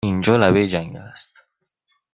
اینجا 0.03 0.37
لبه 0.37 0.67
جنگل 0.67 1.01
است! 1.01 1.43